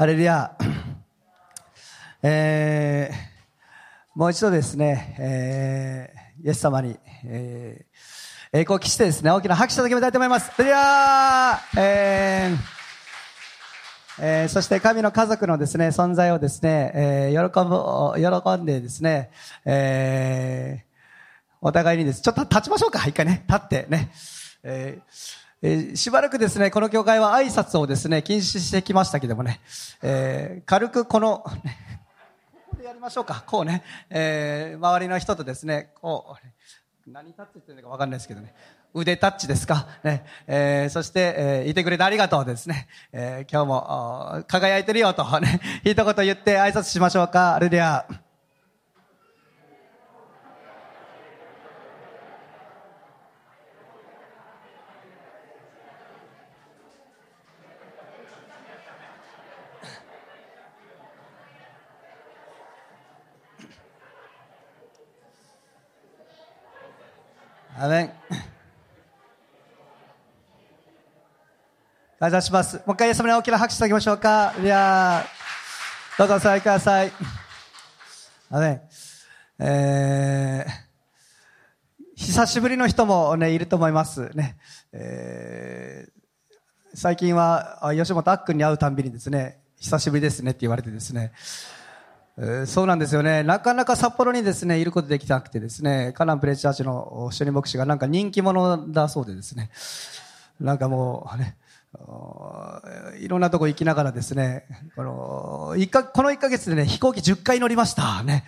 [0.00, 0.56] ハレルヤ。
[2.22, 3.14] えー、
[4.14, 10.52] もう一度ですね、えー、イエス様に、えー、栄光を期してですね、大きな拍手を届けたいと思います。
[10.52, 19.32] ハレルヤえーえー、そして神の家族のですね、存在をですね、えー、喜ぶ、喜んでですね、
[19.64, 24.12] えー、お互いにです、ちょっと立ちましょうか、一回ね、立ってね。
[24.62, 29.60] えーえー、しばらくですね、この教会は挨拶をですね、禁止してきましたけどもね、
[30.02, 31.50] えー、軽くこの、こ
[32.70, 33.42] こでやりましょうか。
[33.44, 36.36] こうね、えー、周りの人とですね、こ
[37.06, 38.54] う、何タッチって言うのかわかんないですけどね、
[38.94, 39.88] 腕タッチですか。
[40.04, 42.86] ね、えー、そして、えー、いてくれてありがとうですね。
[43.12, 47.56] えー、今日も、輝いてるよとね、一言言って挨拶しましょうか。
[47.56, 48.06] アレルヤ。
[67.80, 67.88] ア
[72.18, 72.78] 感謝します。
[72.78, 74.52] もう一回イエス様に大きな拍手してあげましょうか。
[74.60, 75.24] いや
[76.18, 77.12] どうぞお座りください。
[78.50, 78.80] アメン
[79.60, 80.72] えー、
[82.16, 84.56] 久しぶりの人もね、いると思いますね。
[84.90, 91.32] えー、最近は、吉本あっくんに会うたんびにですね、久しぶりですねって言われてですね、
[92.66, 93.42] そうなんですよね。
[93.42, 99.70] なかなか札幌にですね、いることできなくてですね、カナンプレチャーチの主任牧師がなんか人気者だそうでですね、
[100.60, 101.56] なんかもうね、
[103.18, 108.22] いろんなとこ行きながらですね、この、一か、この1ヶ月でね、飛行機10回乗りました。
[108.22, 108.44] ね。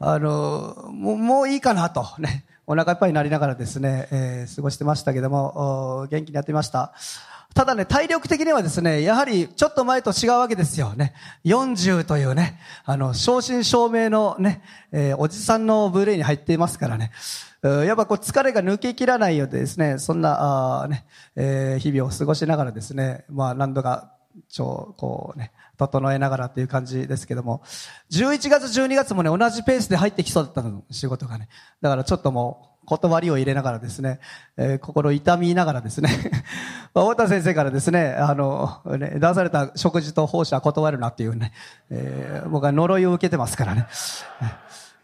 [0.00, 2.44] あの、もう、もういいかなと、ね。
[2.66, 6.92] お腹いっぱいになりながらですね、えー、過ごしてましたけども、元気にやってました。
[7.54, 11.14] ただね、体力的にはですね、やはりちょっと前と違うわけですよね。
[11.44, 17.10] 40というね、あの、正真正銘のね、えー、おじさんの部類に入っていますからね。
[17.62, 24.12] やっぱこう疲れが抜けきらないようでですね、そんな、あね、えー、日々を過ごしながらですね、まあ何度か、
[24.48, 27.62] ちょ、こうね、整えながらっていう感じですけども、
[28.10, 31.48] 11月、12月もね、同じペースで入ってきそうだったの、仕事がね。
[31.80, 34.18] だからちょっともう、断りを入れながらですね、
[34.56, 36.08] えー、心痛みながらですね、
[36.94, 41.52] 太田先生からですね、あの、ね、出された食事と奉仕は断るなっていうね、
[41.90, 43.86] えー、僕は呪いを受けてますからね。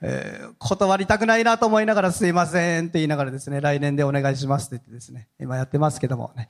[0.00, 6.48] えー、断りたくないなと思いながらすいませんって言いながらですね、来年でお願いしますって言ってですね、今やってますけどもね。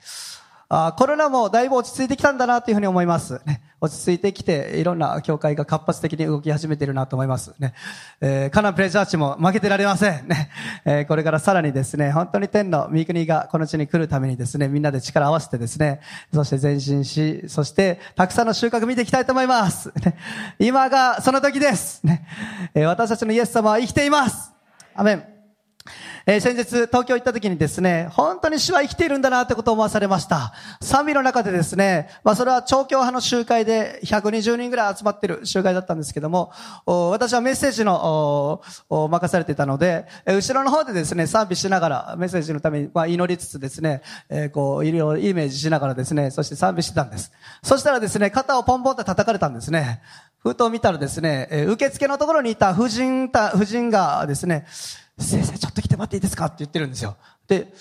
[0.69, 3.41] あコロナもだいぶ落ち着いてきたんだなというふうに思います。
[3.45, 7.55] ね、落ち着いてきて、いろんな教会が活発的に動き始めているなと思います。
[7.59, 7.75] ね、
[8.21, 10.27] えー、カナンプレジャーチも負けてられません。
[10.27, 10.51] ね、
[10.85, 16.01] えー、これからさらにですね、本当に天の御国がこの地に来るためにですね、みんなで力を合わせてですね、
[16.33, 19.93] そして前進し、そしてたくさんの収穫見ていきたいと思います。
[19.97, 20.17] ね、
[20.59, 22.05] 今がその時です。
[22.05, 22.27] ね、
[22.75, 24.53] えー、私たちのイエス様は生きています。
[24.95, 25.34] アメン。
[26.27, 30.55] えー、先日東京行った時にですね、本当に主は生きているんだなってことを思わされました。
[30.81, 36.51] 賛美の中でですね、まあそれは調教派の集会で120人ぐらい集まってる集会だったんですけども、
[36.87, 47.33] 私はメッセージのお任されていたので、後ろの方でですね、賛美しながらメッセージのために、まあ、祈りつつですね、えー、こう、いろイメージしながらですね、そして賛美してたんです。
[47.63, 50.01] そしたらですね、肩をポンポンって叩かれたんですね。
[50.39, 54.67] ふと見たらですね、受付のところにいた夫人、夫人がですね、
[55.19, 56.47] 先生ちょっと来て待っていいですか？
[56.47, 57.17] って言ってるんですよ。
[57.47, 57.73] で、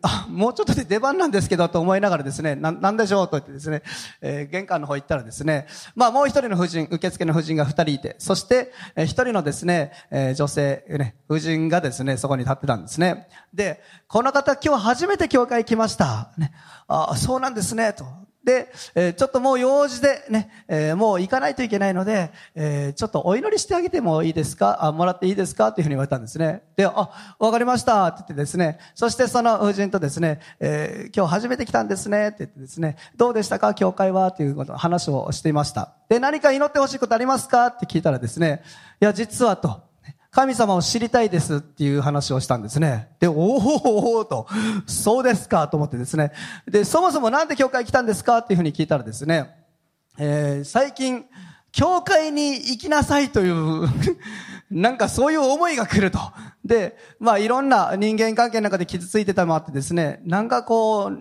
[0.00, 3.82] あ、もうちょっとで出番なんですけどと思いながらですね、な、なんでしょうと言ってですね、
[4.22, 13.28] えー、玄関の方行ったらですね、まあもう一人の夫人、受付の夫人が二人いて、そして、えー、一人のですね、えー、女性、ね、夫人がですね、そこに立ってたんですね。
[13.52, 16.32] で、この方今日初めて教会来ました。
[16.38, 16.52] ね、
[16.88, 18.06] あ、そうなんですね、と。
[18.44, 24.84] で、えー、ちょっともう用事でね、えー、もう行かないといけないので、えー、ちょっとお祈りしてあげてもいいですか？
[24.84, 25.68] あ、もらっていいですか？
[25.68, 26.62] っていうふうに言われたんですね。
[26.76, 28.06] で、あ、わかりました。
[28.08, 32.28] って言ってですね、そしてその夫人とですね、え今日初めて来たんですね。
[32.28, 33.72] って言ってですね、どうでしたか？
[33.74, 34.28] 教会は？
[34.28, 35.94] っていうこと話をしていました。
[36.08, 37.68] で、何か祈ってほしいことありますか？
[37.68, 38.62] って聞いたらですね、
[39.00, 39.82] いや、実はと、
[40.34, 43.08] 神様を知りたいですっていう話をしたんですね。
[43.20, 44.48] で、おおおと、
[44.84, 46.32] そうですかと思ってですね。
[46.66, 49.54] で、そもそもなんで教会来たんですかっていうふうに聞いたらですね、
[50.18, 51.24] えー、最近、
[51.70, 53.88] 教会に行きなさいという
[54.72, 56.18] なんかそういう思いが来ると。
[56.64, 61.18] で、まあいろんな人間関係の中で傷ついてたもあってですね、なんかこう、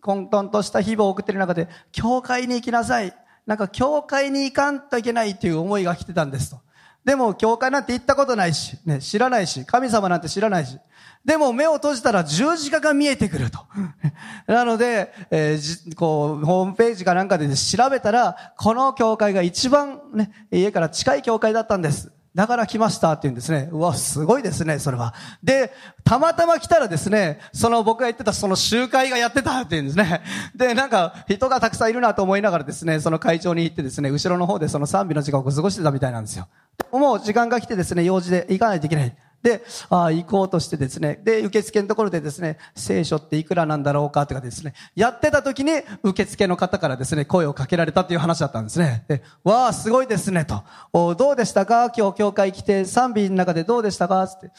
[0.00, 3.12] 混沌とした日々を送ってる中で、教会に行きなさい。
[3.46, 6.60] なんか教会に行かんといけないという思いが来てたんですと。
[7.10, 10.78] でも、教会なんて行ったことないし、ね、知らないし、神様なんて知らないし。
[11.24, 13.66] でも、目を閉じたら十字架が見えてくると。
[14.46, 22.12] なので、えー、こう、ホームページかなんかで調べたら、この教会が一番ね、家から近い教会だったんです。
[22.34, 23.68] だから来ましたって言うんですね。
[23.72, 25.14] うわ、すごいですね、それは。
[25.42, 25.72] で、
[26.04, 30.22] たまたま来たらですね、その僕が言ってたその集会がやってたって言うんですね。
[30.54, 36.46] で、なんか人がたくさんいるなと思いながらですね、その会長に行ってですね、後ろの方でその賛美の時間を過ごしてたみたいなんですよ。
[36.92, 39.16] もう時間が来てですね、用事で行かないといけない。
[39.42, 45.72] で、あ、行こうとしてですね、で、受付のところでですね、聖書っていくらなんだろうかとかですね、やってた時に
[46.02, 49.04] 受付の方からですね、声をかけられたっていう話だったんですね。
[49.08, 50.62] で、わあ、すごいですね、と。
[50.92, 51.90] おどうでしたか？
[51.90, 54.26] 今日教会来て賛美の中でどうでしたか？
[54.28, 54.50] つって。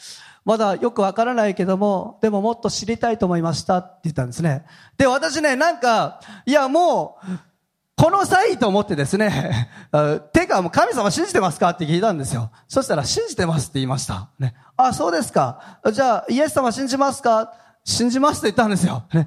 [0.44, 4.64] まだよくわからないけども、でももっと知りたいと思いましたって言ったんですね。
[4.98, 7.26] で、私ね、なんか、いやもう、
[7.94, 9.68] この際と思ってですね、
[10.32, 11.68] てかもう神様信じてますか？
[11.70, 12.50] って聞いたんですよ。
[12.66, 14.30] そしたら信じてますって言いました。
[14.40, 14.56] ね。
[14.86, 15.78] あ、そうですか。
[15.92, 17.52] じゃあ、イエス様信じますか？
[17.84, 19.02] 信じますって言ったんですよ。
[19.12, 19.26] ね、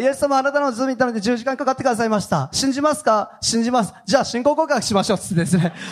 [0.00, 2.48] イエス様あなたのズームに行ったので10時間かかってくださいました。
[2.52, 3.38] 信じますか？
[3.40, 3.92] 信じます。
[4.06, 5.72] じゃあ信仰告白しましょうってですね。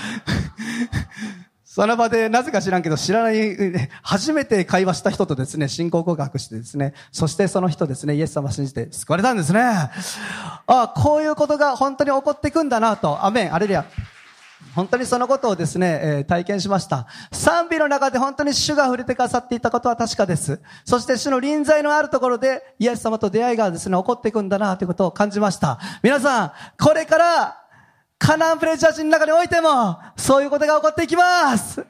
[1.65, 3.57] その場で、なぜか知らんけど、知らない、
[4.03, 9.61] 初めて会話した人とですね、信仰告白してですね、そしてその人ですね、イエス様信じて救われたんですね。
[9.63, 9.91] あ
[10.67, 13.85] あ、こういうことが本当に起こっていくんだなと、アメン、アレルヤ。
[14.75, 17.07] 本当にそのことをですね、えー、体験しました。
[17.33, 20.61] 賛美の中で本当に主が触れてくださっていたことは確かです。
[20.85, 25.79] そして主の臨在のあるところで、イエス様と出会いがですね、起こっていくんだなということを感じました。
[26.03, 27.57] 皆さん、これから
[28.19, 31.85] カナンプレジャー人の中においても、そういうことが起こっていきます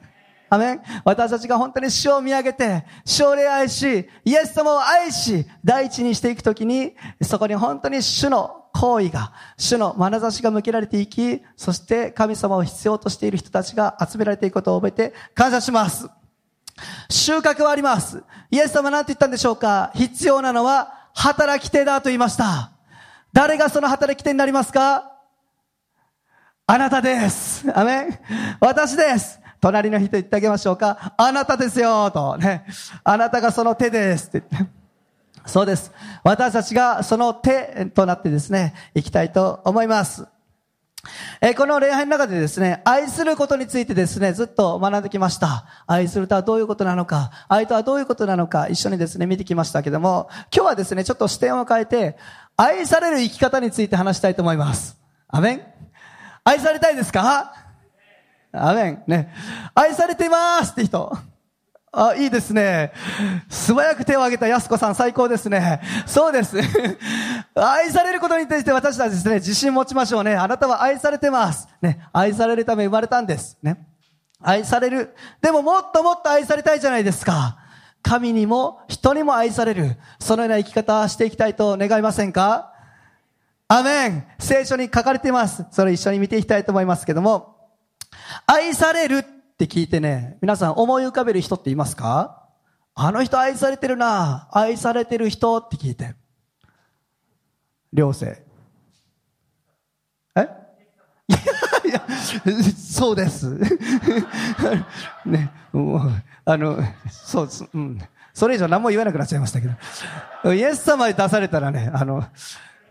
[0.53, 16.09] アメン私たちが本当に主を見上げて、主を礼愛し、イエス様を愛し、第一にしていくときに、そこに本当に主の行為が、主の眼差しが向けられていき、そして神様を必要としている人たちが集められていくことを覚えて感謝します。
[17.09, 18.21] 収穫はあります。
[18.49, 22.71] イエス様なんて言ったんでしょうか必要なのは働き手だと言いました。
[23.31, 25.13] 誰がその働き手になりますか？
[26.67, 27.65] あなたです。
[27.73, 28.19] アメン
[28.59, 29.40] 私です。
[29.61, 31.13] 隣の人言ってあげましょうか。
[31.15, 32.65] あなたですよとね。
[33.03, 34.71] あなたがその手ですって言って。
[35.45, 35.91] そうです。
[36.23, 40.27] 私たちがその手となってですね、行きたいと思います。
[41.41, 45.65] えこの礼拝の中でですね、愛することについてですね、ずっと学んできました。
[45.87, 52.17] 愛するとはどういうことなのか、愛とはどういうことなのか、一緒にですね、見てきましたけども、今日はですね、ちょっと視点を変えて、
[52.55, 54.99] 愛される生き方について話したいと思います。
[55.27, 55.61] アメン
[56.43, 57.70] 愛されたいですか？
[58.53, 59.03] アメン。
[59.07, 59.33] ね。
[59.73, 61.11] 愛されていますって人。
[61.93, 62.93] あ、いいですね。
[63.49, 65.81] 素早く手を挙げた安子さん最高ですね。
[66.05, 66.57] そうです。
[67.53, 70.35] 愛されることに対して私たちですね、自信持ちましょうね。
[70.35, 71.67] あなたは愛されてます。
[71.81, 72.07] ね。
[72.13, 73.57] 愛されるため生まれたんです。
[73.61, 73.85] ね。
[74.41, 75.15] 愛される。
[75.41, 77.57] でももっともっと愛されたいじゃないですか。
[78.01, 79.97] 神にも人にも愛される。
[80.17, 82.71] そのような生き方していきたいと願いませんか？
[83.67, 85.65] アメン聖書に書かれています。
[85.71, 87.55] それ一緒に見ていきたいと思いますけども、
[88.45, 89.23] 愛されるっ
[89.57, 92.49] て聞いてね、皆さん思い浮かべる人っていますか？
[92.93, 96.15] あの人愛されてるな愛されてる人って聞いて。
[97.93, 98.41] 両生。
[100.35, 100.41] え？
[101.85, 102.01] いや、いや、
[102.75, 103.49] そうです。
[105.25, 106.11] ね、もう、
[106.45, 106.77] あの、
[107.09, 107.65] そうです。
[107.73, 107.99] うん。
[108.33, 109.67] それ以上何も言わなくなっちゃいましたけ
[110.43, 110.53] ど。
[110.53, 112.23] イエス様に出されたらね、あの、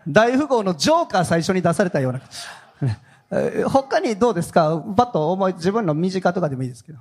[0.06, 2.20] 大富豪のジョーカー最初に出されたような。
[3.32, 4.82] え他にどうですか？
[4.96, 6.98] パッと思い、自分の身近とかでもいいですけど。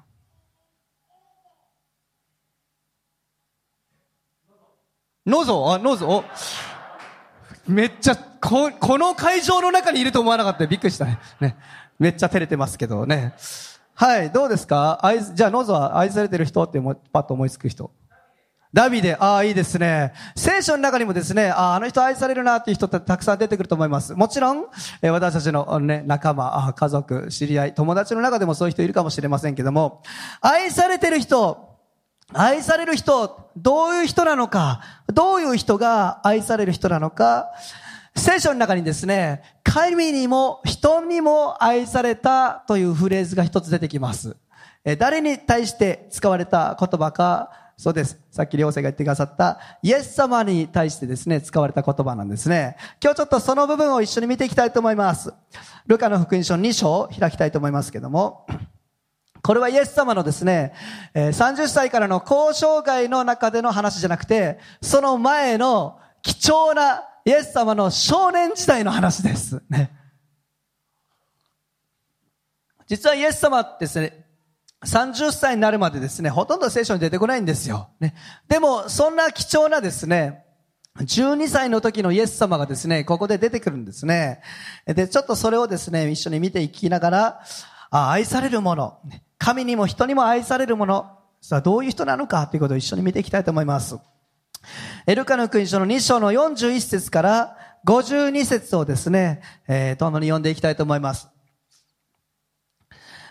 [5.25, 5.73] ノゾ？
[5.73, 6.23] あ、ノゾ？
[7.67, 11.19] めっちゃ、こ、この会場の中にいると思わなかったびっくりしたね。
[11.39, 11.57] ね。
[11.97, 13.33] めっちゃ照れてますけどね。
[13.93, 14.99] はい、どうですか？
[15.03, 16.79] 愛、じゃあノゾは愛されてる人って
[17.11, 17.91] パッと思いつく人。
[18.71, 20.13] ダビデ、ああ、いいですね。
[20.35, 24.13] 聖書の中にもですね、ああ、あの人愛されるなっていう人ってたくさん出てくると思います。
[24.13, 24.65] もちろん、
[25.01, 30.03] え私たちのね、仲間、家族、知り合い、友達の中でもそういう人いるかもしれませんけども、
[30.39, 31.79] 愛されてる人、
[32.31, 37.47] 愛される人、どういう人なのか、どういう人が愛される人なのか、
[38.15, 44.37] 聖書の中にですね、神にも人にも愛されたというフレーズが一つ出てきます。
[44.99, 48.19] 誰に対して使われた言葉か、そうです。
[48.29, 52.75] さっき良生が言ってくださった、イエス様に対してですね、使われた言葉なんですね。
[53.01, 55.33] 今日ちょっとその部分を一緒に見ていきたいと思います。
[55.87, 58.45] ルカの福音書2章を開きたいと思いますけども、
[59.41, 60.73] これはイエス様のですね、
[61.15, 69.63] 30歳からの交渉外の中での話じゃなくて、その前の貴重なイエス様の少年時代の話です。
[69.69, 69.89] ね。
[72.87, 74.18] 実はイエス様ってですね、
[74.85, 77.89] 30歳になるまでですね、ほとんど聖書に出てこないんですよ。
[77.99, 78.15] ね。
[78.47, 80.45] でも、そんな貴重なですね、
[80.97, 84.41] 12歳の時のイエス様がですね、ここで出てくるんですね。
[84.85, 87.41] で、ちょっとそれをですね、一緒に見ていきながら、
[87.91, 88.99] あ愛されるもの、
[89.37, 93.97] 神にも人にも愛されるもの、さあどういう人なのかということを一緒に見ていきたいと思います。
[95.07, 101.29] エルカの国書の2章の41節から52節をですね、えー、共に読んでいきたいと思います。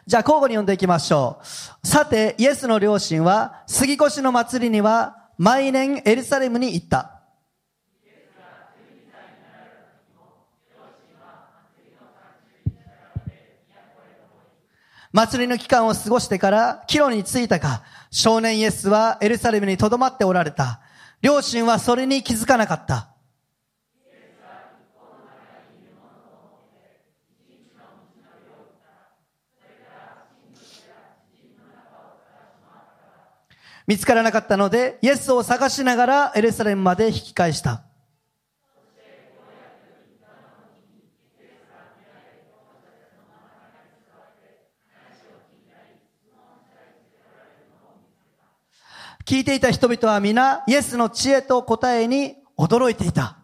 [0.08, 1.38] じゃあ交互に読んでいきましょ
[1.82, 1.86] う。
[1.86, 7.20] さて、イエスの両親は、杉越の祭りには、毎年エルサレムに行った。
[15.12, 20.80] 祭りの期間を過ごしてから帰路に着いたか、少年イエスはエルサレムに留まっておられた。
[21.20, 23.10] 両親はそれに気づかなかった。
[33.88, 37.84] 見つからなかったので、イエスを探しながらエルサレムまで引き返した。
[49.24, 53.38] 聞いていた人々は皆、イエスの知恵と答えに驚いていた。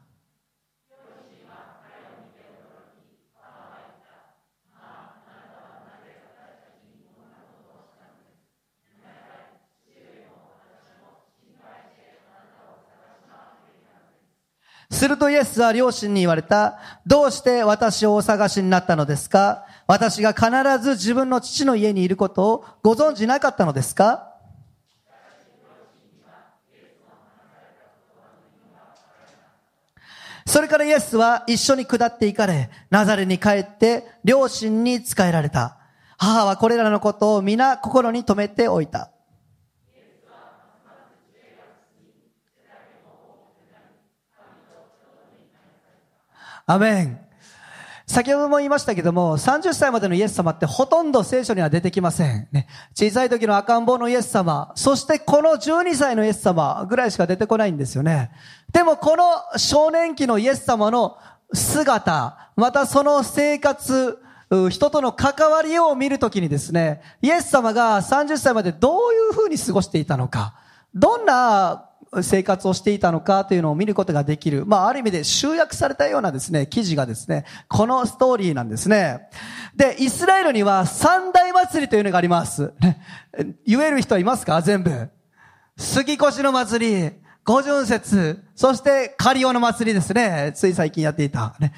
[15.03, 16.78] するとイエスは両親に言われた。
[17.06, 19.64] どうして私をお探しになったのですか？
[19.87, 20.50] 私が必
[20.83, 24.30] ず自分の父の家にいることをご存じなかったのですか？
[30.47, 35.78] それからイエスは一緒に下って行かれ、ナザレに帰って両親に仕えられた。
[36.18, 39.11] 母はこれらのことを皆心に留めておいた。
[46.66, 47.21] アメン。
[48.06, 52.49] 先ほども言いましたけども、30歳までのイエス様ってほとんど聖書には出てきません。
[52.52, 58.30] ね、小さい時の赤ん坊のイエス様、そしてこの12歳のイエス様ぐらいしか出てこないんですよね。
[58.73, 61.16] でもこの少年期のイエス様の
[61.52, 64.18] 姿、またその生活、
[64.71, 70.54] 人との関わりを見るときにですね、イエス様が30歳までどういうふうに過ごしていたのか、
[70.94, 71.90] どんな
[72.23, 74.64] 生活をしていたのかというのを見ることができる。
[74.66, 79.28] まあ、ある意味で集約されたようなですね、記事がですね、このストーリーなんですね。
[79.75, 82.73] で、イスラエルには三大祭りというのがあります。
[83.66, 84.62] 言える人いますか？
[84.62, 85.09] 全部。
[85.76, 87.12] 杉越の祭り、
[87.44, 90.52] 五巡節、そしてカリオの祭りですね。
[90.54, 91.54] つい最近やっていた。
[91.59, 91.75] ね、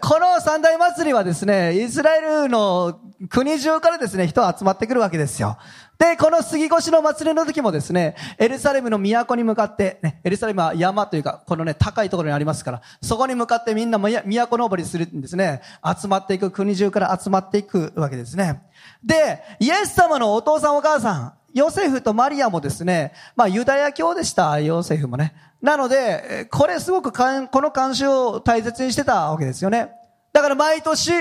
[0.00, 5.58] この三大祭りはですね、イスラエルの国中からですね、人が集まってくるわけですよ。
[6.00, 15.60] で、この杉越の祭りの時もですね、エルサレムの都に向かって、ね、エルサレムは山というか、このね、高いところにありますから、そこに向かってみんな都登りするんですね。
[16.00, 18.62] 集まっていく、国中から集まっていくわけですね。
[19.04, 25.34] で、イエス様のお父さんお母さん、ヨセフとマリアもですね、まあユダヤ教でした、ヨセフもね。
[25.60, 29.90] なので、これすごくかん、この慣習を大切にしてたわけですよね。
[30.32, 31.12] だから毎年、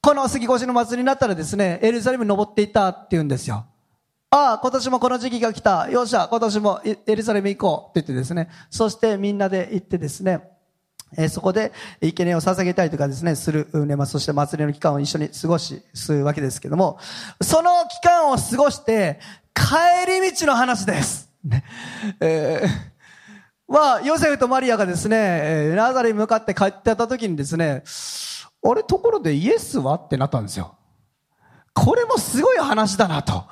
[0.00, 3.66] この杉越の祭りになったらですね、エルサレムに登っていったって言うんですよ。
[4.34, 5.90] ああ、今年もこの時期が来た。
[5.90, 8.48] よっしゃ、今年もエルサレム行こうって言ってですね。
[8.70, 10.48] そしてみんなで行ってですね、
[11.18, 11.70] えー、そこで
[12.00, 16.98] 生贄を捧げたりとかですね、する、ね、まあ、そして祭りの期間を一緒に過ごし、するわけですけども、
[17.42, 19.20] その期間を過ごして、
[19.54, 21.28] 帰り道の話です。
[21.44, 21.62] ね、
[22.18, 22.68] えー、
[23.68, 27.82] まあ、ヨセフとマリアがですね、えー、ナザレに向かって帰ってた時にですね、
[28.64, 29.96] あれ、ところでイエスは？
[29.96, 30.74] ってなったんですよ。
[31.74, 33.44] これもすごい話だなと。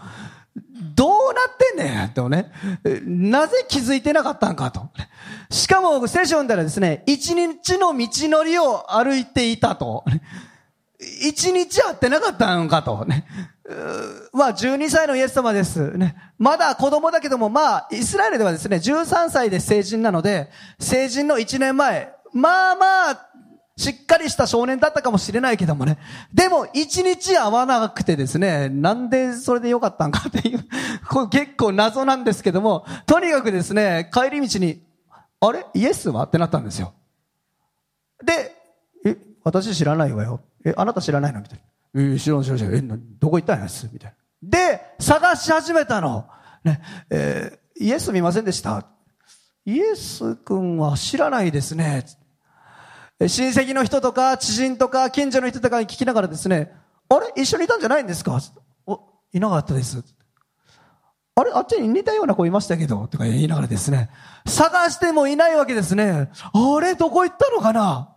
[0.56, 2.52] どうなってんねんとね。
[3.04, 4.88] なぜ気づいてなかったんかと。
[5.50, 10.04] しかも、聖書読んだらですね、一日の道のりを歩いていたと。
[10.98, 13.06] 一日会ってなかったんかと。
[14.32, 15.96] まあ、12歳のイエス様です。
[15.96, 16.16] ね。
[16.38, 23.29] まだ子供だけども、まあ、イスラエルではですね、13歳で成人なので、成人の1年前、まあまあ、
[23.80, 25.96] しっかりした少年だったかもしれないけどもね。
[26.34, 30.64] でも、一日会わなくてですね、なんでそれでよかったんかっていう、
[31.08, 34.82] これ結構謎なんですけども、とにかくですね、帰り道に、
[35.40, 35.64] あれ？
[35.72, 36.24] イエスは？
[36.24, 36.92] ってなったんですよ。
[38.22, 38.54] で、
[39.06, 40.42] え、私知らないわよ。
[40.62, 41.40] え、あなた知らないの？
[41.40, 41.60] みたい
[41.94, 42.14] な。
[42.14, 42.78] え、知らない知らない。
[42.78, 42.82] え、
[43.18, 43.68] どこ行ったんや？
[43.70, 44.48] すみたいな。
[44.50, 46.26] で、探し始めたの。
[46.62, 48.84] ね、えー、イエス見ませんでした？
[49.64, 52.04] イエス君は知らないですね。
[53.28, 56.72] 親戚の人とか、知人とか、近所の人とかに聞きながらですね、
[57.08, 57.32] あれ？
[57.36, 58.40] 一緒にいたんじゃないんですか？
[58.86, 59.00] お
[59.32, 60.02] いなかったです。
[61.34, 61.50] あれ？
[61.52, 64.08] あっちに似たような子いましたけど、とか言いながらですね、
[64.46, 66.30] 探してもいないわけですね。
[66.52, 66.94] あれ？
[66.94, 68.14] どこ行ったのかな？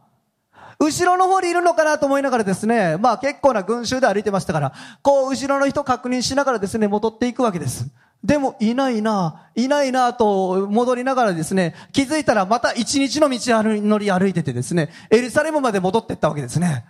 [0.79, 7.89] 後ろの方にいるのかなと思いながらですね、まあ結構な群衆で歩いてましたから、こう後ろの人確認しながらですね、戻っていくわけです。
[8.24, 16.86] でもいないな、いないなと戻りながらですね、気づいたらまた一日の道乗り歩いててですね、エルサレムまで戻っていったわけですね。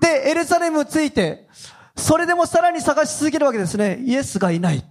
[0.00, 1.48] で、エルサレム着いて、
[1.96, 3.98] それでもさらに探し続けるわけですね。
[4.02, 4.84] イエスがいない。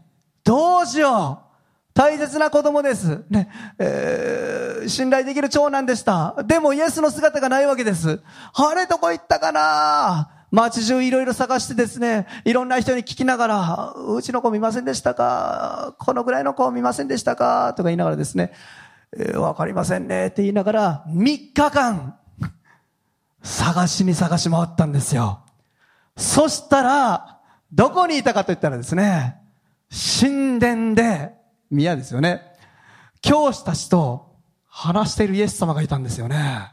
[0.43, 1.49] どうしよう
[1.93, 3.23] 大切な子供です。
[3.29, 6.35] ね、えー、信頼できる長男でした。
[6.45, 8.21] でもイエスの姿がないわけです。
[8.53, 15.95] あれどこ行ったかな街中いろいろ探してですね、いろんな人に聞きながら、うちの子見ませんでしたか？
[15.99, 17.73] このぐらいの子見ませんでしたか？
[17.75, 18.51] とか言いながらですね、
[19.15, 22.17] えー、わかりませんねって言いながら、3日間、
[23.43, 25.45] 探しに探し回ったんですよ。
[26.17, 27.39] そしたら、
[27.71, 29.37] どこにいたかと言ったらですね、
[30.19, 31.31] 神殿で、
[31.69, 32.41] 宮ですよね。
[33.21, 36.71] 教師たちと話しているイエス様がいたんですよね。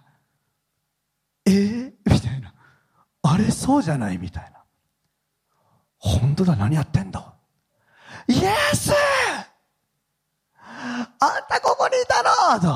[1.45, 2.46] えー、みたいな。
[3.28, 4.62] あれそうじゃないみたいな。
[5.99, 7.35] 本当だ、何やってんだ
[8.28, 8.92] イエス
[10.52, 11.16] あん
[11.49, 12.68] たここにいたのと。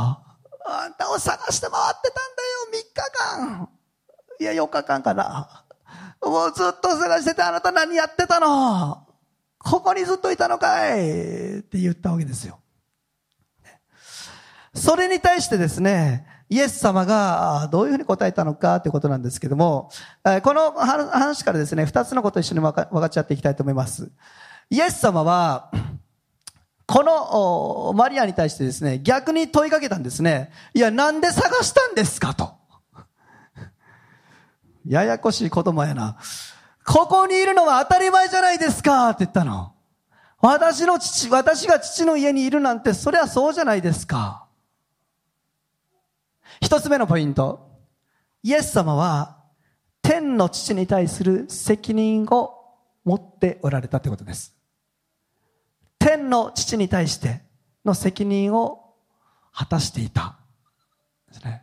[0.67, 3.11] あんたを探して回ってたんだよ、3日
[3.59, 3.69] 間。
[4.41, 5.65] いや、4日間かな。
[6.23, 9.07] もうずっと探しててあなた何やってたの？
[9.59, 12.61] ここにずっといたのかいって言ったわけですよ。
[14.75, 19.89] それに対してですね、イエス様がどういうふうに答えたのかということなんですけども、
[20.43, 24.11] この話からですね、二つのことを一緒に分かっちゃっていきたいと思います。
[24.69, 25.71] イエス様は、
[26.87, 30.51] このマリアに対してですね、逆に問いかけたんですね。
[30.75, 32.53] いや、なんで探したんですかと。
[34.85, 36.17] ややこしい子供やな。
[36.85, 39.73] ここにいるのは当たり前じゃないですかって言ったの。
[40.41, 44.47] 私の父、私が父の家にいるなんて、それはそうじゃないですか。
[46.61, 47.71] 一つ目のポイント。
[48.43, 49.39] イエス様は、
[50.03, 52.55] 天の父に対する責任を
[53.05, 54.57] 持っておられたということです。
[55.99, 57.43] 天の父に対して
[57.85, 58.95] の責任を
[59.53, 60.39] 果たしていた。
[61.29, 61.63] ですね。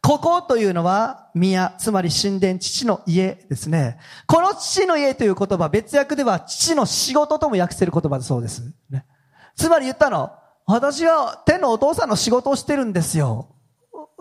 [0.00, 3.98] ここというのは宮、つまり神殿、父の家ですね。
[4.26, 8.62] この父の家という言葉、別訳では父の仕事とも訳せる言葉だそうです。
[8.90, 9.06] ね、
[9.54, 10.32] つまり言ったの、
[10.72, 13.54] 私は天のお父さんの仕事をしてるんですよ。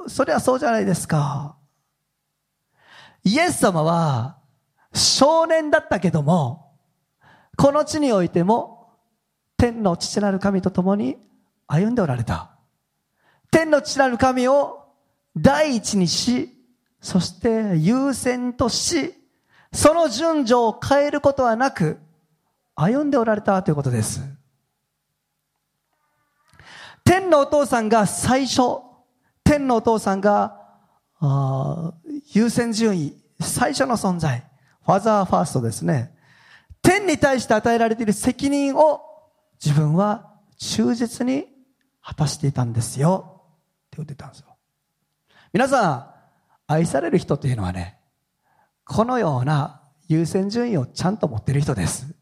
[0.08, 1.56] それはそうじゃないですか。
[3.24, 4.38] イエス様は
[4.94, 6.74] 少年だったけども、
[7.56, 8.90] この地においても
[9.56, 11.16] 天の父なる神と共に
[11.68, 12.52] 歩んでおられた。
[13.50, 14.90] 天の父なる神を
[15.38, 16.50] 第一にし、
[17.00, 19.14] そして優先とし、
[19.72, 21.98] その順序を変えることはなく、
[22.76, 24.41] 歩んでおられたということです。
[27.12, 28.62] 天のお父さんが最初、
[29.44, 30.62] 天のお父さんが、
[32.34, 34.46] 優先順位、最初の存在、
[34.86, 36.16] ファザーファーストですね。
[36.82, 39.02] 天に対して与えられている責任を
[39.62, 41.50] 自分は忠実に
[42.02, 43.42] 果たしていたんですよ。
[43.88, 44.56] って言ってたんですよ。
[45.52, 46.14] 皆さん、
[46.66, 48.00] 愛される人というのはね、
[48.86, 52.16] このような優先順位をちゃんと持ってる人です。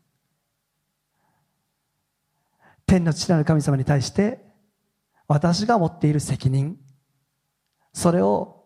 [2.88, 4.49] 天の父なる神様に対して
[5.30, 6.76] 私が持っている責任、
[7.94, 8.65] それを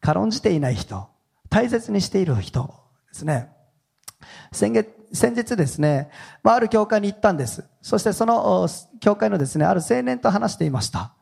[0.00, 1.08] 軽んじていない人、
[1.48, 2.74] 大切にしている人
[3.08, 3.48] ですね。
[4.52, 6.10] 先月、先日ですね、
[6.42, 7.64] まあ、ある教会に行ったんです。
[7.80, 8.68] そしてその
[9.00, 11.14] 教会のですね、ある青年と話していました。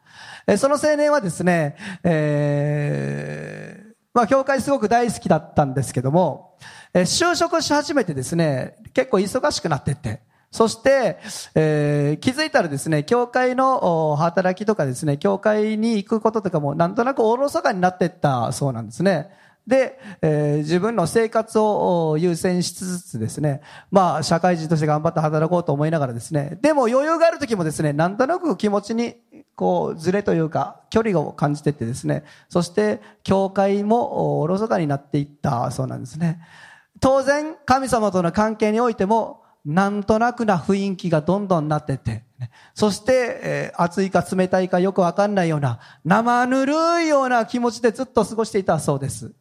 [0.59, 6.59] その青年はですね、えー、まあ、教会すごく大好きだったんですけども、
[6.92, 10.23] 就職し始めてですね、結構忙しくなってって、
[10.55, 11.19] そして、
[11.57, 19.31] えー、気づいたらですね、教会の働きとかですね、教会に行くこととかもなんとなくおろそかになっていったそうなんですね。
[19.67, 29.17] で、えー、自分の生活を優先しつつですね、まあ、社会人として頑張って働こうと思いながらですね、でも余裕がある時もですね、なんとなく気持ちに、
[29.57, 36.40] こう、ずれというか、距離を感じてってですね、そして、教会もおろそかになっていったそうなんですね。
[37.01, 42.24] 当然、神様との関係においても、なんとなくな雰囲気がどんどんなってって、
[42.74, 49.33] そして、えー、暑いか冷たいかよくわかんないような、生ぬるいような気持ちでずっと過ごしていたそうです。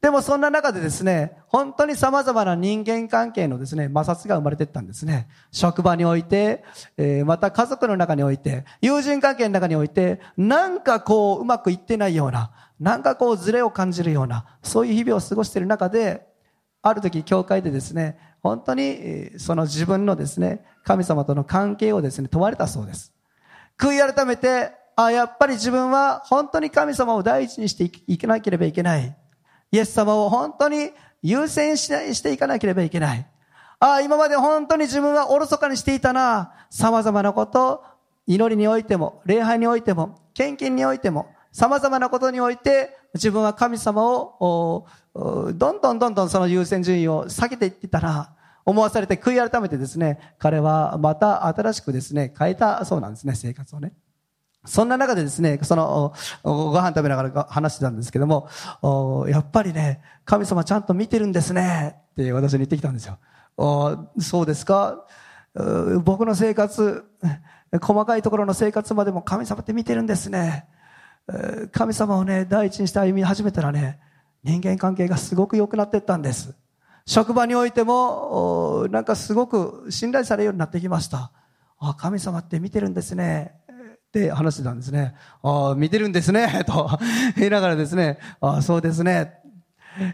[0.00, 5.28] でもそんな中でですね、本当に様々な人間関係のですね、摩擦が生まれていったんですね。
[5.52, 6.64] 職場において、
[6.96, 16.26] えー、また家族の中において、友人関係の中において、なんかこう、うまくいってないような、なんかこう、ズレを感じるような、そういう日々を過ごしている中で、
[16.80, 23.12] ある時、教会でですね、本当に、その自分のですね、神様との関係をですね、問われたそうです。
[23.78, 29.16] 悔い改めて、あ、やっぱり自分は本当に神様を第一にしていかなければいけない。
[29.72, 30.90] イエス様を本当に
[31.22, 33.26] 優先していかなければいけない。
[33.78, 36.52] ああ、今まで本当に自分はおろそかにしていたな。
[36.70, 37.82] 様々なこと、
[38.26, 53.92] 祈りにおいても、礼拝においても、献金においても、様々なことにおいて、自分は神様を、どんどんどんどんその優先順位を下げていってたら、思わされて悔い改めてですね、彼はまた新しくですね、変えたそうなんですね、生活をね。
[54.66, 58.48] そんな中でですね、その、ご飯食べながら話してたんですけども、
[59.28, 63.18] やっぱりね、神様ちゃんと見てるんですね、って私に言ってきたんですよ。
[64.20, 65.06] そうですか？
[66.04, 67.04] 僕の生活、
[67.80, 70.66] 細かいところの生活までも神様って見てるんですね。
[71.72, 74.00] 神様をね、第一にして歩み始めたらね、
[74.42, 76.54] 人間関係がすごく良くなっていったんです。
[77.06, 81.32] 職場においても、なんかすごく信頼されるようになってきました。
[81.78, 83.54] あ、神様って見てるんですね。
[84.08, 85.14] って話してたんですね。
[85.42, 86.62] あ見てるんですね。
[86.66, 86.90] と
[87.36, 88.18] 言いながらですね。
[88.40, 89.34] あそうですね。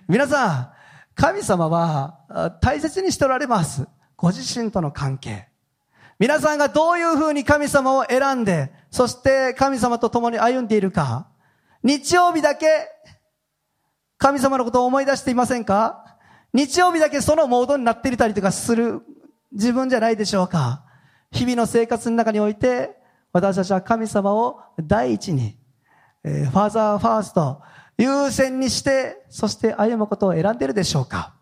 [0.06, 0.68] 皆さん、
[1.14, 3.88] 神様は大切にしておられます。
[4.16, 5.48] ご自身との関係。
[6.18, 11.28] 皆さんがどういうふうに神様を選んで、そして神様と共に歩んでいるか。
[11.82, 12.66] 日曜日だけ
[14.16, 16.16] 神様のことを思い出していませんか？
[16.54, 19.02] 日曜日だけそのモードになっていたりとかする
[19.52, 20.84] 自分じゃないでしょうか。
[21.32, 22.96] 日々の生活の中において、
[23.32, 25.58] 私たちは神様を第一に、
[26.24, 27.60] えー、ファーザーファースト、
[27.98, 31.34] 優先にして、そして歩むことを選んでいるでしょうか。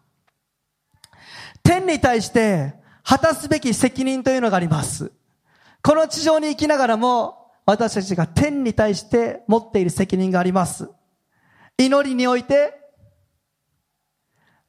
[1.62, 5.12] 天に対して果たすべき責任というのがあります。
[5.82, 10.88] この地上に生きながらも、私たちが天に対して持っている責任があります。
[11.78, 12.74] 祈りにおいて、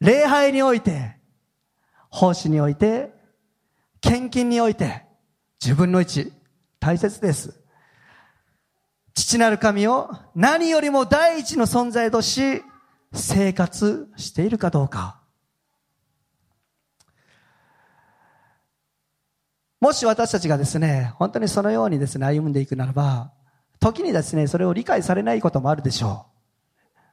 [0.02, 1.16] 礼拝において、
[2.10, 3.14] 奉仕において、
[4.02, 5.04] 献金において、
[5.62, 6.34] 自分の位置、
[6.80, 7.62] 大切です。
[9.14, 12.62] 父なる神を何よりも第一の存在とし、
[13.14, 15.22] 生活しているかどうか。
[19.80, 23.32] もし私たちがですね、本当にそのようにですね、歩んでいくならば、
[23.80, 26.28] 時にですね、それを理解されないこともあるでしょ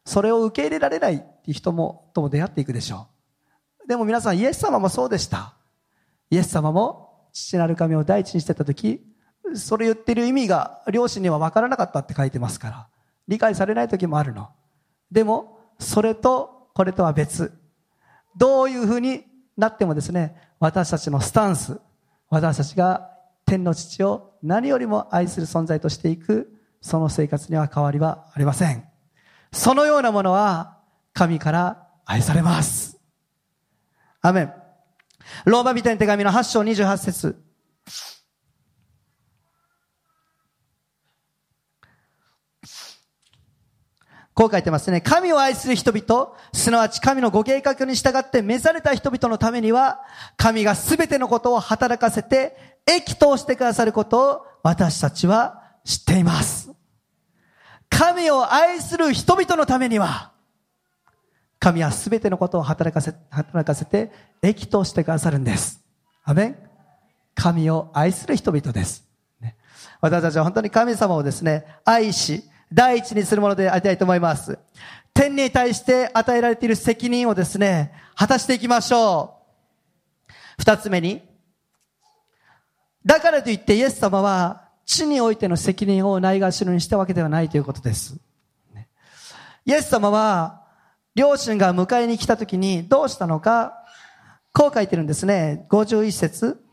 [0.05, 0.09] う。
[0.09, 3.09] それを受け入れられないっていう人も、とも出会っていくでしょ
[3.85, 3.89] う。
[3.89, 5.55] でも皆さん、イエス様もそうでした。
[6.31, 9.05] イエス様も父なる神を第一にしてた時、
[9.55, 12.89] それ言ってる意味が両親には分からなかったって書いてますから、
[13.29, 14.49] 理解されない時もあるの。
[15.11, 17.53] でも、それとこれとは別。
[18.37, 19.25] どういうふうに
[19.57, 21.79] なってもですね、私たちのスタンス、
[22.33, 23.11] 私たちが
[23.45, 28.85] 天の父を何よりも愛する存在としていく、その生活には変わりはありません。
[29.53, 30.79] そのようなものは
[31.13, 32.99] 神から愛されます。
[34.23, 34.53] アメン。
[35.45, 37.43] ローマ人の手紙の8章28節
[44.35, 45.01] こう書いてますね。
[45.01, 50.01] 神を愛する人々、すなわち神のご計画に従って召された人々のためには、
[50.37, 56.71] 神がすべてのことを働かせて、益としてくださることを私たちは知っています。
[57.91, 60.33] 神を愛する人々のためには、
[61.59, 65.81] 神はすべてのことを働かせ、働かせて、益としてくださるんです。
[66.25, 66.57] アメン
[67.35, 69.05] 神を愛する人々です。
[70.01, 74.59] 私たちは本当に神様をですね、愛し、第一にするものでありたいと思います。
[75.15, 79.39] 天に対して与えられている責任をですね、果たしていきましょ
[80.29, 80.33] う。
[80.59, 81.23] 二つ目に、
[83.05, 88.17] だからといってイエス様は地においての責任をないがしろにしたわけではないということです。
[89.65, 90.63] イエス様は
[91.15, 93.85] 両親が迎えに来た時にどうしたのか、
[94.53, 95.67] こう書いてるんですね。
[95.71, 96.65] 51節。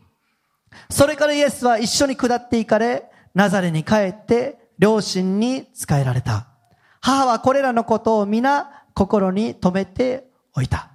[0.89, 6.47] それからイエスは一緒に下っていかれ、ナザレに帰って両親に仕えられた。
[7.01, 10.91] 母はこれらのことを皆心に留めておいた。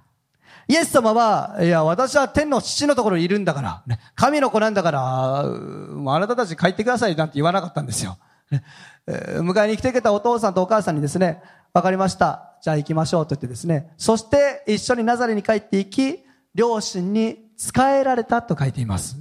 [0.67, 5.43] イエス様は、いや、私は天の父のところにいるんだから、ね、神の子なんだから、あ
[6.19, 8.17] なたたち帰ってくださいなんて言わなかったんですよ。
[8.49, 8.63] ね、
[9.07, 11.41] 迎えに来てくれたお父さんとお母さんにですね、
[11.73, 12.57] わかりました。
[12.61, 16.23] じゃあ行きましょうと言ってですね、そして一緒にナザレに帰っていき、
[16.55, 19.17] 両親に仕えられたと書いています。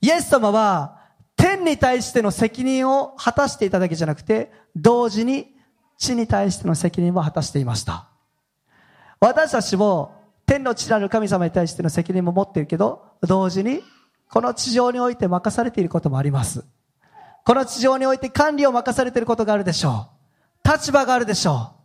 [0.00, 0.99] イエス様は、
[1.50, 5.52] 天に対しての責任を果たしていただけじゃなくて、同時に
[5.98, 8.06] 地に対しての責任も果たしていました。
[9.18, 10.14] 私たちも
[10.46, 13.82] 天の地なる神様に対しての責任も持っているけど、同時に
[14.28, 16.64] この地上において任されていることもあります。
[17.44, 20.08] この地上において管理を任されていることがあるでしょ
[20.64, 20.68] う。
[20.68, 21.80] 立場があるでしょう。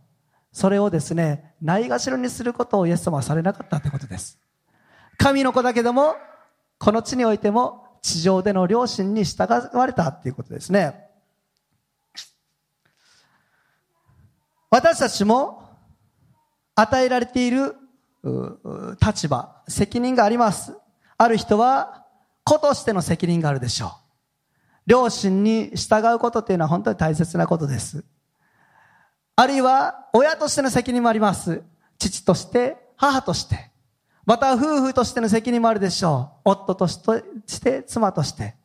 [0.53, 4.37] それをですね、ないがしろにすることをイエス様はされなかったということです。
[5.17, 6.15] 神の子だけども、
[6.77, 11.09] この地においても地上での両親に従われたということですね。
[14.69, 15.63] 私たちも
[16.75, 17.75] 与えられている
[19.03, 20.77] 立場、責任があります。
[21.17, 22.05] ある人は
[22.43, 23.89] 子としての責任があるでしょう。
[24.85, 28.05] 両親に従うことっていうのは本当に大切なことです。
[29.35, 31.63] あるいは親としての責任もあります。
[31.97, 33.71] 父として、母として。
[34.25, 36.51] また夫婦としての責任もあるでしょう。
[36.51, 36.97] 夫とし
[37.61, 38.55] て、妻として。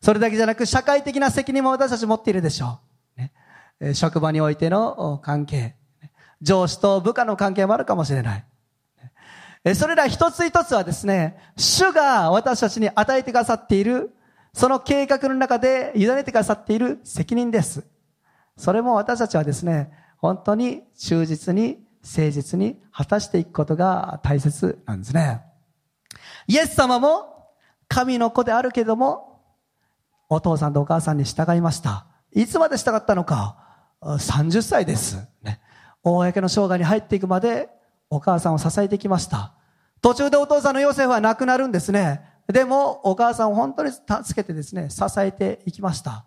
[0.00, 2.78] それだけじゃなく、社会的な責任も私たち持っているでしょ
[3.18, 3.20] う。
[3.20, 5.74] ね、職場においての関係。
[6.40, 8.44] 上司と部下の関係もあるかもしれない。
[9.74, 14.14] それら一つ一つはですね、主が私たちに与えてくださっている、
[14.54, 17.84] その計画の中で委ねてくださっている責任です。
[18.56, 25.42] それも私たちはですね、本当に忠実に誠実に果たしていくことが大切なんですね。
[26.46, 27.50] イエス様も
[27.88, 29.42] 神の子であるけども、
[30.28, 32.06] お父さんとお母さんに従いました。
[32.32, 33.56] いつまで従ったのか
[34.02, 35.18] ?30 歳です。
[35.42, 35.60] ね。
[36.02, 37.68] 公の生涯に入っていくまで
[38.08, 39.54] お母さんを支えてきました。
[40.00, 42.22] 途中でお父さんのヨセフは亡くなるんですね。
[42.48, 46.24] でも、お母さんを本当に助けてですね、支えていきました。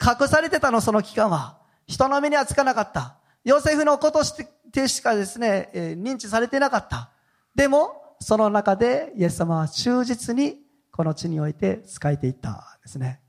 [0.00, 1.58] 隠されてたの、その期間は。
[1.86, 3.16] 人の目にはつかなかった。
[3.44, 4.48] ヨセフの子として
[4.88, 7.10] しかですね、え、認知されてなかった。
[7.54, 10.58] でも、その中でイエス様は忠実に
[10.90, 13.20] この地において仕えていったんですね。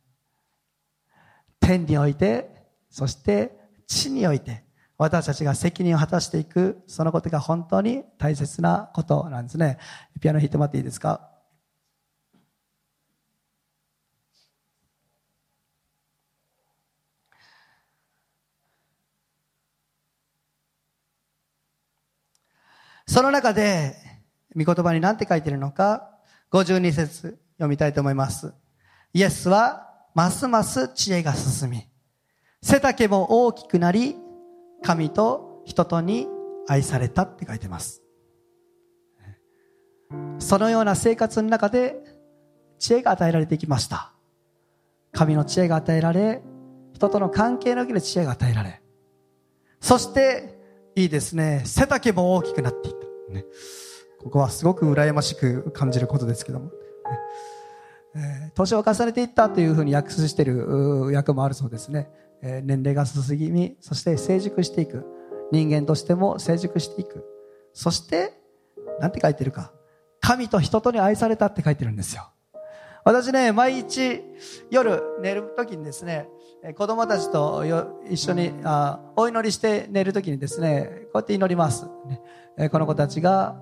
[1.59, 2.49] 天において、
[2.89, 4.63] そして地において、
[4.97, 9.77] 私たちが責任を果たしていく、そのことが本当に大切なことなんですね。
[10.19, 11.29] ピアノ弾いてもらっていいですか？
[23.09, 23.95] その中で、
[24.55, 26.11] 御言葉に何て書いてるのか、
[26.51, 28.53] 52節読みたいと思います。
[29.13, 31.87] イエスは、ますます知恵が進み、
[32.61, 34.15] 背丈も大きくなり、
[34.83, 36.27] 神と人とに
[36.67, 38.03] 愛されたって書いてます。
[40.37, 41.95] そのような生活の中で、
[42.77, 44.13] 知恵が与えられてきました。
[45.13, 46.43] 神の知恵が与えられ、
[46.93, 48.83] 人との関係の上で知恵が与えられ、
[49.81, 50.58] そして、
[50.99, 51.61] いいですね。
[51.65, 52.95] 背丈も大きくなっていっ
[53.27, 53.33] た。
[53.33, 53.45] ね、
[54.21, 56.71] ここはすごく羨ましく感じることですけども。
[58.15, 60.67] えー、年を重ねていったというふうに訳すしている
[61.13, 62.09] 訳もあるそうですね。
[62.41, 65.05] えー、年齢が進み、そして成熟していく。
[65.53, 67.23] 人間としても成熟していく。
[67.71, 68.33] そして、
[68.99, 69.71] なんて書いてるか。
[70.19, 72.29] 神と人とに愛されたって書いてるんですよ。
[73.05, 74.21] 私ね、毎日
[74.69, 76.27] 夜寝るときにですね、
[76.75, 77.63] 子供たちと
[78.09, 81.87] 一緒にあお祈りして寝るときにですね、こうやって祈ります。
[82.57, 83.61] ね、この子たちが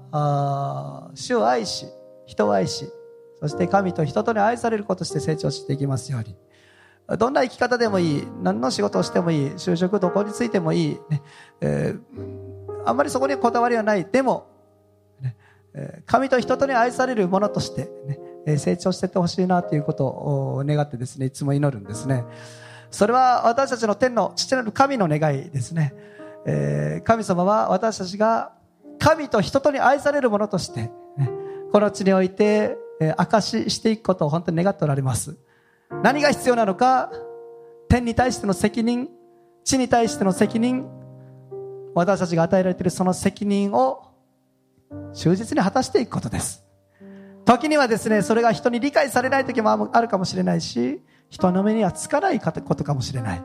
[1.14, 1.86] 主を愛し、
[2.26, 2.92] 人を愛し、
[3.40, 6.36] そして神と人とに愛されることして成長していきますように。
[7.20, 11.22] どんな生き方でもいい、何の仕事をしてもいい、就職どこについてもいい、ね
[11.62, 14.06] えー、あんまりそこにこだわりはない。
[14.06, 14.48] でも、
[15.22, 15.36] ね
[16.08, 17.90] 神と人とに愛されるものとして、
[18.48, 22.26] ね、成長していってほしいなということを願ってですね、いつも祈るんですね。
[22.92, 25.94] それは私たちの天の父なる神の願いですね。
[26.46, 28.54] えー、神様は私たちが
[29.00, 31.30] 神と人とに愛されるものとして、ね、
[31.72, 35.38] この地において、えー、証ししていくことを本当に願っておられます。
[36.04, 37.12] 何が必要なのか、
[37.90, 39.10] 天に対しての責任、
[39.64, 40.88] 地に対しての責任、
[41.94, 44.04] 私たちが与えられているその責任を
[45.14, 46.64] 忠実に果たしていくことです。
[47.46, 53.44] 時にはですね、それが人に理解されない時もあるかもしれないし、人の目にはつかないことかもしれない。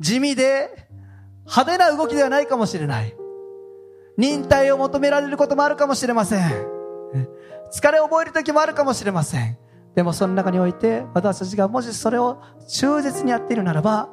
[0.00, 0.88] 地味で
[1.46, 3.14] 派手な動きではないかもしれない。
[4.16, 6.78] 忍耐を求められることもあるかもしれません。
[7.72, 9.56] 疲れを覚える時もあるかもしれません。
[9.94, 14.08] でもその中において私たちがもしそれを忠実にやっているならば、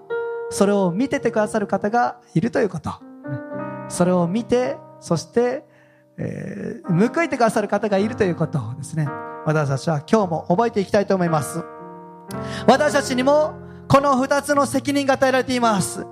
[0.50, 2.92] それを見ててくださる方がいるということ。
[3.90, 5.66] それを見て、そして、
[6.18, 9.08] えー、報いてくださる方がいるということをですね、
[9.46, 11.64] 私たちは今日も覚えていきたいと思います。
[12.68, 13.56] 私たちにも
[13.88, 16.06] この二つの責任が与えられています。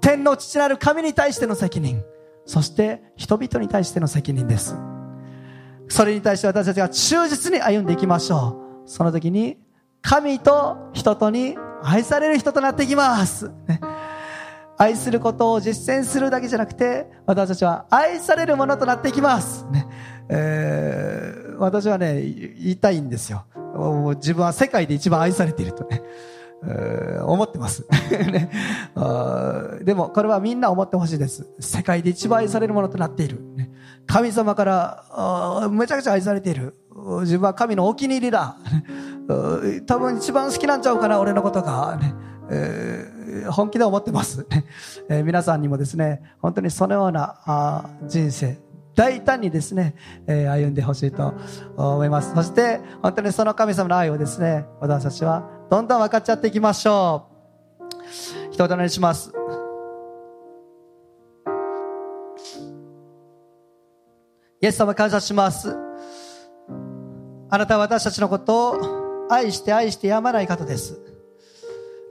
[0.00, 2.02] 天の父なる神に対しての責任、
[2.44, 4.76] そして人々に対しての責任です。
[5.88, 8.88] それに対して私たちが忠実に歩んでいきましょう。
[8.88, 9.58] その時に
[10.02, 13.50] 神と人とに愛される人となっていきます。
[13.66, 13.80] ね、
[14.78, 19.66] 愛することを実践するだけじゃなくて、私たちは愛されるものとなっていきます。
[19.70, 19.86] ね
[20.28, 23.44] えー、私はね、言いたいんですよ。
[24.16, 26.02] 自分は世界で一番愛されているとね。
[27.22, 27.86] 思ってます。
[28.10, 28.50] ね、
[29.82, 31.46] でもこれはみんな思ってほしいです。
[31.60, 33.70] 世界で一番愛されるものとなっている、ね、
[34.06, 36.74] 神様からめちゃくちゃ愛されている。
[37.20, 38.56] 自分は神のお気に入りだ。
[39.86, 42.14] 多分一番好きなんちゃうかな俺のことが、ね。
[42.48, 44.46] えー、本気で思ってます、
[45.08, 48.56] えー、皆さんにもですね本当にそのようなあ人生
[48.96, 49.94] 大胆にですね、
[50.26, 51.34] えー、歩んでほしいと
[51.76, 52.34] 思います。
[52.34, 57.28] そして本当にその神様の愛をですね私たちはどんどん分かっちゃっていきましょ
[57.78, 58.52] う。
[58.52, 59.32] 一言お願いします。
[64.62, 65.76] イエス様感謝します。
[67.50, 70.98] あなたは私たちのことを愛して愛してやまない方です。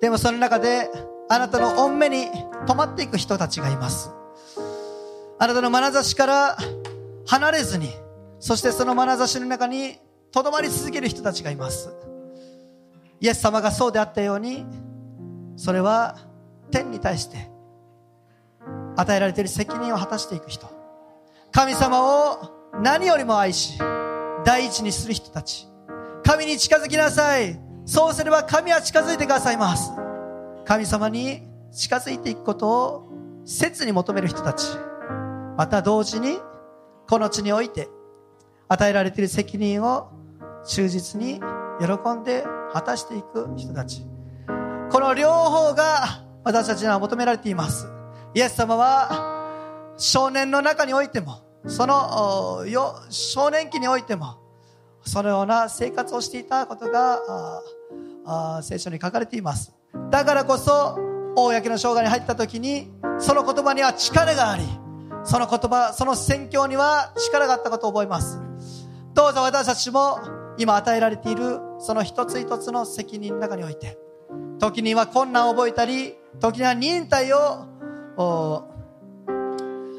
[0.02, 0.92] でもその中で
[1.30, 2.28] あなたの恩目に
[2.68, 4.12] 止まっていく人たちがいます。
[5.38, 6.58] あなたの眼差しから
[7.28, 7.90] 離れずに
[8.40, 9.98] そしてその眼差しの中に
[10.32, 11.90] とどまり続ける人たちがいます。
[13.22, 14.66] イエス様がそうであったように
[15.56, 16.18] それは
[16.72, 17.50] 天に対して
[18.98, 20.68] 与えられている責任を果たしていく人。
[21.52, 23.80] 神様を何よりも愛し
[24.44, 25.68] 第一にする人たち。
[26.24, 27.60] 神に近づきなさい。
[27.86, 29.92] そうすれば神は近づいてくださいます。
[30.66, 33.10] 神様に近づいていくことを
[33.46, 34.68] 切に求める人たち。
[35.56, 36.40] また同時に
[37.08, 37.90] この地において
[38.68, 40.10] 与えられている責任を
[40.66, 41.40] 忠実に
[41.80, 44.06] 喜んで果たしていく人たち。
[44.92, 47.88] この両方が私たちには求められています。
[48.34, 52.64] イエス様は少年の中においてもその
[53.10, 54.38] 少年期においても
[55.04, 57.62] そのような生活をしていたことが
[58.62, 59.74] 聖書に書かれています。
[60.10, 60.98] だからこそ
[61.36, 64.64] 公の生涯に入った時にその言葉には力があり
[65.26, 68.40] その言葉その宣教には力があったことを覚えます。
[69.14, 70.20] どうぞ私たちも
[70.58, 73.98] 今与えられているその一つ一つの責任の中において
[74.60, 78.68] 時には困難を覚えたり時には忍耐を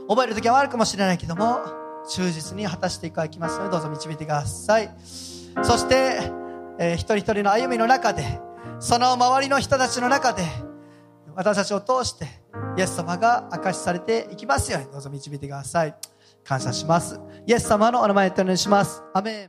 [0.08, 1.60] 覚える時はあるかもしれないけども
[2.08, 4.90] 忠実に果たしていきますのでどうぞ導いてください。
[5.62, 6.30] そして、
[6.78, 8.38] えー、一人一人の歩みの中で
[8.78, 10.42] その周りの人たちの中で
[11.37, 12.27] 私たちを通して
[12.79, 15.94] イエス様が明かしされていきますようにどうぞ導いてください。
[16.42, 17.20] 感謝します。
[17.46, 19.03] イエス様のお名前でお願いします。
[19.12, 19.44] アメン。